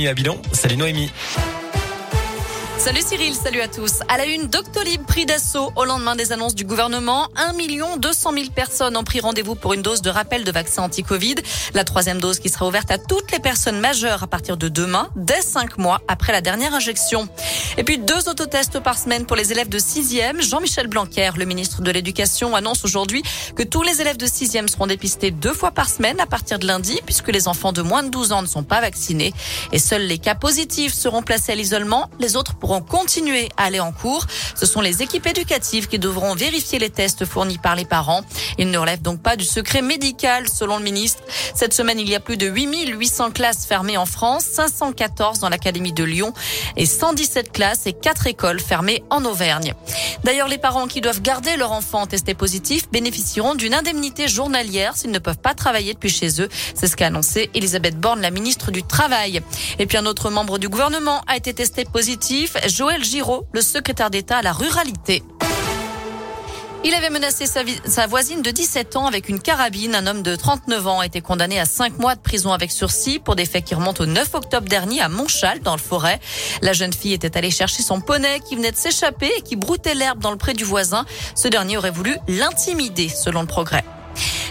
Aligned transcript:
Noémie 0.00 0.08
Abilon. 0.08 0.40
Salut 0.52 0.78
Noémie. 0.78 1.10
Salut 2.80 3.02
Cyril, 3.06 3.34
salut 3.34 3.60
à 3.60 3.68
tous. 3.68 4.00
À 4.08 4.16
la 4.16 4.24
une, 4.24 4.46
Doctolib 4.46 5.04
pris 5.04 5.26
d'assaut 5.26 5.70
au 5.76 5.84
lendemain 5.84 6.16
des 6.16 6.32
annonces 6.32 6.54
du 6.54 6.64
gouvernement. 6.64 7.28
1 7.36 7.52
200 7.98 8.32
000 8.32 8.46
personnes 8.54 8.96
ont 8.96 9.04
pris 9.04 9.20
rendez-vous 9.20 9.54
pour 9.54 9.74
une 9.74 9.82
dose 9.82 10.00
de 10.00 10.08
rappel 10.08 10.44
de 10.44 10.50
vaccin 10.50 10.84
anti-Covid. 10.84 11.34
La 11.74 11.84
troisième 11.84 12.22
dose 12.22 12.38
qui 12.38 12.48
sera 12.48 12.66
ouverte 12.66 12.90
à 12.90 12.96
toutes 12.96 13.32
les 13.32 13.38
personnes 13.38 13.80
majeures 13.80 14.22
à 14.22 14.26
partir 14.26 14.56
de 14.56 14.68
demain, 14.68 15.10
dès 15.14 15.42
5 15.42 15.76
mois 15.76 16.00
après 16.08 16.32
la 16.32 16.40
dernière 16.40 16.72
injection. 16.72 17.28
Et 17.76 17.84
puis 17.84 17.98
deux 17.98 18.30
autotests 18.30 18.80
par 18.80 18.96
semaine 18.96 19.26
pour 19.26 19.36
les 19.36 19.52
élèves 19.52 19.68
de 19.68 19.78
6e. 19.78 20.40
Jean-Michel 20.40 20.86
Blanquer, 20.86 21.32
le 21.36 21.44
ministre 21.44 21.82
de 21.82 21.90
l'Éducation, 21.90 22.56
annonce 22.56 22.86
aujourd'hui 22.86 23.22
que 23.56 23.62
tous 23.62 23.82
les 23.82 24.00
élèves 24.00 24.16
de 24.16 24.26
6e 24.26 24.68
seront 24.68 24.86
dépistés 24.86 25.30
deux 25.30 25.52
fois 25.52 25.70
par 25.70 25.90
semaine 25.90 26.18
à 26.18 26.26
partir 26.26 26.58
de 26.58 26.66
lundi, 26.66 26.98
puisque 27.04 27.28
les 27.28 27.46
enfants 27.46 27.72
de 27.72 27.82
moins 27.82 28.02
de 28.02 28.08
12 28.08 28.32
ans 28.32 28.40
ne 28.40 28.46
sont 28.46 28.64
pas 28.64 28.80
vaccinés. 28.80 29.34
Et 29.70 29.78
seuls 29.78 30.06
les 30.06 30.18
cas 30.18 30.34
positifs 30.34 30.94
seront 30.94 31.22
placés 31.22 31.52
à 31.52 31.54
l'isolement. 31.54 32.08
Les 32.18 32.36
autres 32.36 32.56
pourront 32.70 32.82
continuer 32.82 33.48
à 33.56 33.64
aller 33.64 33.80
en 33.80 33.90
cours. 33.90 34.26
Ce 34.54 34.64
sont 34.64 34.80
les 34.80 35.02
équipes 35.02 35.26
éducatives 35.26 35.88
qui 35.88 35.98
devront 35.98 36.36
vérifier 36.36 36.78
les 36.78 36.88
tests 36.88 37.24
fournis 37.24 37.58
par 37.58 37.74
les 37.74 37.84
parents. 37.84 38.22
Ils 38.58 38.70
ne 38.70 38.78
relèvent 38.78 39.02
donc 39.02 39.20
pas 39.20 39.34
du 39.34 39.44
secret 39.44 39.82
médical, 39.82 40.48
selon 40.48 40.78
le 40.78 40.84
ministre. 40.84 41.20
Cette 41.52 41.74
semaine, 41.74 41.98
il 41.98 42.08
y 42.08 42.14
a 42.14 42.20
plus 42.20 42.36
de 42.36 42.46
8800 42.46 43.32
classes 43.32 43.66
fermées 43.66 43.96
en 43.96 44.06
France, 44.06 44.44
514 44.44 45.40
dans 45.40 45.48
l'Académie 45.48 45.92
de 45.92 46.04
Lyon 46.04 46.32
et 46.76 46.86
117 46.86 47.50
classes 47.50 47.86
et 47.86 47.92
4 47.92 48.28
écoles 48.28 48.60
fermées 48.60 49.02
en 49.10 49.24
Auvergne. 49.24 49.74
D'ailleurs, 50.22 50.46
les 50.46 50.58
parents 50.58 50.86
qui 50.86 51.00
doivent 51.00 51.22
garder 51.22 51.56
leur 51.56 51.72
enfant 51.72 52.06
testé 52.06 52.34
positif 52.34 52.88
bénéficieront 52.92 53.56
d'une 53.56 53.74
indemnité 53.74 54.28
journalière 54.28 54.96
s'ils 54.96 55.10
ne 55.10 55.18
peuvent 55.18 55.38
pas 55.38 55.54
travailler 55.54 55.94
depuis 55.94 56.10
chez 56.10 56.40
eux. 56.40 56.48
C'est 56.76 56.86
ce 56.86 56.94
qu'a 56.94 57.06
annoncé 57.06 57.50
Elisabeth 57.54 57.98
Borne, 57.98 58.20
la 58.20 58.30
ministre 58.30 58.70
du 58.70 58.84
Travail. 58.84 59.40
Et 59.80 59.86
puis 59.86 59.98
un 59.98 60.06
autre 60.06 60.30
membre 60.30 60.58
du 60.58 60.68
gouvernement 60.68 61.22
a 61.26 61.36
été 61.36 61.52
testé 61.52 61.84
positif. 61.84 62.56
Joël 62.68 63.04
Giraud, 63.04 63.46
le 63.52 63.60
secrétaire 63.60 64.10
d'État 64.10 64.38
à 64.38 64.42
la 64.42 64.52
ruralité. 64.52 65.22
Il 66.82 66.94
avait 66.94 67.10
menacé 67.10 67.44
sa, 67.46 68.06
voisine 68.06 68.40
de 68.40 68.50
17 68.50 68.96
ans 68.96 69.06
avec 69.06 69.28
une 69.28 69.38
carabine. 69.38 69.94
Un 69.94 70.06
homme 70.06 70.22
de 70.22 70.34
39 70.34 70.86
ans 70.86 71.00
a 71.00 71.06
été 71.06 71.20
condamné 71.20 71.60
à 71.60 71.66
5 71.66 71.98
mois 71.98 72.14
de 72.14 72.20
prison 72.20 72.52
avec 72.52 72.70
sursis 72.70 73.18
pour 73.18 73.36
des 73.36 73.44
faits 73.44 73.64
qui 73.64 73.74
remontent 73.74 74.02
au 74.02 74.06
9 74.06 74.34
octobre 74.34 74.66
dernier 74.66 75.02
à 75.02 75.10
Montchal, 75.10 75.60
dans 75.60 75.74
le 75.74 75.80
forêt. 75.80 76.20
La 76.62 76.72
jeune 76.72 76.94
fille 76.94 77.12
était 77.12 77.36
allée 77.36 77.50
chercher 77.50 77.82
son 77.82 78.00
poney 78.00 78.40
qui 78.40 78.56
venait 78.56 78.72
de 78.72 78.76
s'échapper 78.76 79.30
et 79.36 79.42
qui 79.42 79.56
broutait 79.56 79.94
l'herbe 79.94 80.20
dans 80.20 80.30
le 80.30 80.38
pré 80.38 80.54
du 80.54 80.64
voisin. 80.64 81.04
Ce 81.34 81.48
dernier 81.48 81.76
aurait 81.76 81.90
voulu 81.90 82.16
l'intimider, 82.28 83.10
selon 83.10 83.42
le 83.42 83.46
progrès. 83.46 83.84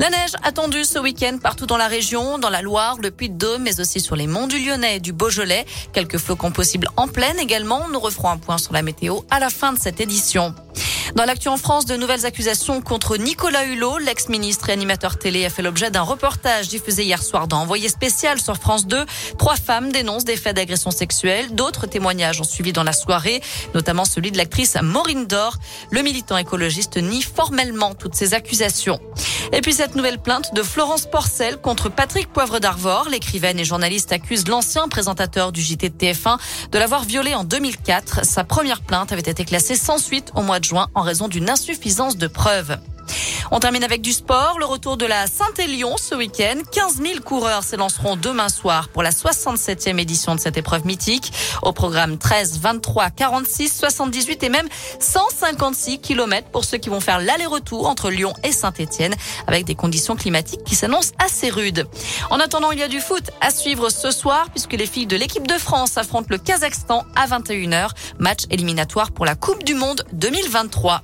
La 0.00 0.08
neige 0.08 0.32
attendue 0.42 0.84
ce 0.86 0.98
week-end 0.98 1.36
partout 1.42 1.66
dans 1.66 1.76
la 1.76 1.86
région, 1.86 2.38
dans 2.38 2.48
la 2.48 2.62
Loire, 2.62 2.96
le 3.02 3.10
Puy-de-Dôme, 3.10 3.64
mais 3.64 3.80
aussi 3.80 4.00
sur 4.00 4.16
les 4.16 4.26
monts 4.26 4.46
du 4.46 4.58
Lyonnais 4.58 4.96
et 4.96 4.98
du 4.98 5.12
Beaujolais. 5.12 5.66
Quelques 5.92 6.16
flocons 6.16 6.52
possibles 6.52 6.88
en 6.96 7.06
pleine 7.06 7.38
également. 7.38 7.86
Nous 7.90 8.00
referons 8.00 8.30
un 8.30 8.38
point 8.38 8.56
sur 8.56 8.72
la 8.72 8.80
météo 8.80 9.18
à 9.28 9.38
la 9.38 9.50
fin 9.50 9.74
de 9.74 9.78
cette 9.78 10.00
édition. 10.00 10.54
Dans 11.16 11.24
l'actu 11.24 11.48
en 11.48 11.56
France, 11.56 11.86
de 11.86 11.96
nouvelles 11.96 12.24
accusations 12.24 12.80
contre 12.80 13.16
Nicolas 13.16 13.64
Hulot, 13.64 13.98
l'ex-ministre 13.98 14.70
et 14.70 14.72
animateur 14.72 15.18
télé, 15.18 15.44
a 15.44 15.50
fait 15.50 15.62
l'objet 15.62 15.90
d'un 15.90 16.02
reportage 16.02 16.68
diffusé 16.68 17.04
hier 17.04 17.22
soir 17.22 17.48
dans 17.48 17.60
Envoyé 17.60 17.88
spécial 17.88 18.40
sur 18.40 18.56
France 18.56 18.86
2. 18.86 19.04
Trois 19.36 19.56
femmes 19.56 19.90
dénoncent 19.90 20.24
des 20.24 20.36
faits 20.36 20.56
d'agression 20.56 20.90
sexuelle. 20.90 21.54
D'autres 21.54 21.86
témoignages 21.86 22.40
ont 22.40 22.44
suivi 22.44 22.72
dans 22.72 22.84
la 22.84 22.92
soirée, 22.92 23.42
notamment 23.74 24.04
celui 24.04 24.30
de 24.30 24.38
l'actrice 24.38 24.76
Maureen 24.80 25.26
Dor. 25.26 25.56
Le 25.90 26.02
militant 26.02 26.36
écologiste 26.36 26.96
nie 26.96 27.22
formellement 27.22 27.94
toutes 27.94 28.14
ces 28.14 28.32
accusations. 28.32 29.00
Et 29.52 29.60
puis 29.62 29.72
cette 29.72 29.96
nouvelle 29.96 30.18
plainte 30.18 30.54
de 30.54 30.62
Florence 30.62 31.06
Porcel 31.06 31.56
contre 31.56 31.88
Patrick 31.90 32.32
Poivre 32.32 32.60
d'Arvor. 32.60 33.08
L'écrivaine 33.10 33.58
et 33.58 33.64
journaliste 33.64 34.12
accuse 34.12 34.46
l'ancien 34.46 34.86
présentateur 34.88 35.50
du 35.50 35.60
JT 35.60 35.90
de 35.90 35.96
TF1 35.96 36.38
de 36.70 36.78
l'avoir 36.78 37.02
violée 37.02 37.34
en 37.34 37.42
2004. 37.42 38.24
Sa 38.24 38.44
première 38.44 38.80
plainte 38.80 39.12
avait 39.12 39.20
été 39.22 39.44
classée 39.44 39.74
sans 39.74 39.98
suite 39.98 40.30
au 40.36 40.42
mois 40.42 40.60
de 40.60 40.64
juin 40.64 40.86
en 41.00 41.02
raison 41.02 41.28
d'une 41.28 41.48
insuffisance 41.48 42.18
de 42.18 42.26
preuves. 42.26 42.78
On 43.52 43.58
termine 43.58 43.82
avec 43.82 44.00
du 44.00 44.12
sport. 44.12 44.58
Le 44.60 44.64
retour 44.64 44.96
de 44.96 45.06
la 45.06 45.26
Saint-Élion 45.26 45.96
ce 45.96 46.14
week-end. 46.14 46.60
15 46.70 47.02
000 47.02 47.20
coureurs 47.24 47.64
s'élanceront 47.64 48.14
demain 48.14 48.48
soir 48.48 48.88
pour 48.88 49.02
la 49.02 49.10
67e 49.10 49.98
édition 49.98 50.36
de 50.36 50.40
cette 50.40 50.56
épreuve 50.56 50.86
mythique. 50.86 51.32
Au 51.62 51.72
programme 51.72 52.16
13, 52.16 52.60
23, 52.60 53.10
46, 53.10 53.76
78 53.76 54.44
et 54.44 54.48
même 54.50 54.68
156 55.00 55.98
km 56.00 56.48
pour 56.50 56.64
ceux 56.64 56.78
qui 56.78 56.90
vont 56.90 57.00
faire 57.00 57.18
l'aller-retour 57.18 57.88
entre 57.88 58.10
Lyon 58.10 58.34
et 58.44 58.52
Saint-Étienne 58.52 59.16
avec 59.48 59.64
des 59.64 59.74
conditions 59.74 60.14
climatiques 60.14 60.62
qui 60.62 60.76
s'annoncent 60.76 61.12
assez 61.18 61.50
rudes. 61.50 61.88
En 62.30 62.38
attendant, 62.38 62.70
il 62.70 62.78
y 62.78 62.84
a 62.84 62.88
du 62.88 63.00
foot 63.00 63.32
à 63.40 63.50
suivre 63.50 63.90
ce 63.90 64.12
soir 64.12 64.46
puisque 64.50 64.74
les 64.74 64.86
filles 64.86 65.06
de 65.06 65.16
l'équipe 65.16 65.48
de 65.48 65.58
France 65.58 65.98
affrontent 65.98 66.28
le 66.30 66.38
Kazakhstan 66.38 67.04
à 67.16 67.26
21h. 67.26 67.90
Match 68.20 68.44
éliminatoire 68.50 69.10
pour 69.10 69.26
la 69.26 69.34
Coupe 69.34 69.64
du 69.64 69.74
Monde 69.74 70.04
2023. 70.12 71.02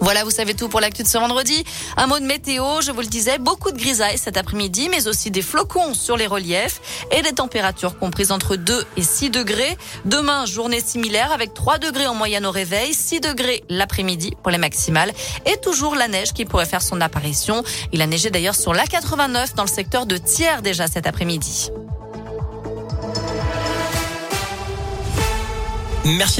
Voilà, 0.00 0.24
vous 0.24 0.30
savez 0.30 0.54
tout 0.54 0.68
pour 0.68 0.80
l'actu 0.80 1.02
de 1.02 1.08
ce 1.08 1.18
vendredi. 1.18 1.64
Un 1.96 2.06
mot 2.06 2.18
de 2.18 2.24
météo, 2.24 2.80
je 2.80 2.92
vous 2.92 3.00
le 3.00 3.06
disais, 3.06 3.38
beaucoup 3.38 3.72
de 3.72 3.78
grisailles 3.78 4.18
cet 4.18 4.36
après-midi, 4.36 4.88
mais 4.90 5.08
aussi 5.08 5.30
des 5.30 5.42
flocons 5.42 5.94
sur 5.94 6.16
les 6.16 6.26
reliefs 6.26 6.80
et 7.10 7.22
des 7.22 7.32
températures 7.32 7.98
comprises 7.98 8.30
entre 8.30 8.56
2 8.56 8.84
et 8.96 9.02
6 9.02 9.30
degrés. 9.30 9.76
Demain, 10.04 10.46
journée 10.46 10.80
similaire 10.80 11.32
avec 11.32 11.52
3 11.52 11.78
degrés 11.78 12.06
en 12.06 12.14
moyenne 12.14 12.46
au 12.46 12.50
réveil, 12.50 12.94
6 12.94 13.20
degrés 13.20 13.64
l'après-midi 13.68 14.34
pour 14.42 14.50
les 14.50 14.58
maximales 14.58 15.12
et 15.46 15.56
toujours 15.60 15.94
la 15.94 16.08
neige 16.08 16.32
qui 16.32 16.44
pourrait 16.44 16.66
faire 16.66 16.82
son 16.82 17.00
apparition. 17.00 17.62
Il 17.92 18.00
a 18.00 18.06
neigé 18.06 18.30
d'ailleurs 18.30 18.54
sur 18.54 18.72
l'A89 18.72 19.54
dans 19.56 19.64
le 19.64 19.68
secteur 19.68 20.06
de 20.06 20.16
Thiers 20.16 20.62
déjà 20.62 20.86
cet 20.86 21.06
après-midi. 21.06 21.70
Merci. 26.04 26.36